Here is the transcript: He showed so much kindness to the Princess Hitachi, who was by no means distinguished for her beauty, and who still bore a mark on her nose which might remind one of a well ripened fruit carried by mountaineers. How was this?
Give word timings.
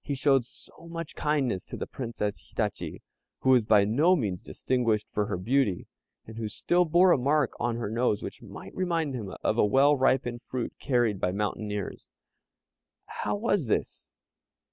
He 0.00 0.14
showed 0.14 0.46
so 0.46 0.72
much 0.88 1.16
kindness 1.16 1.64
to 1.64 1.76
the 1.76 1.88
Princess 1.88 2.38
Hitachi, 2.50 3.02
who 3.40 3.50
was 3.50 3.64
by 3.64 3.84
no 3.84 4.14
means 4.14 4.44
distinguished 4.44 5.10
for 5.10 5.26
her 5.26 5.36
beauty, 5.36 5.88
and 6.24 6.36
who 6.38 6.48
still 6.48 6.84
bore 6.84 7.10
a 7.10 7.18
mark 7.18 7.50
on 7.58 7.74
her 7.78 7.90
nose 7.90 8.22
which 8.22 8.42
might 8.42 8.72
remind 8.76 9.18
one 9.26 9.36
of 9.42 9.58
a 9.58 9.66
well 9.66 9.96
ripened 9.96 10.40
fruit 10.44 10.72
carried 10.78 11.18
by 11.18 11.32
mountaineers. 11.32 12.08
How 13.06 13.34
was 13.34 13.66
this? 13.66 14.08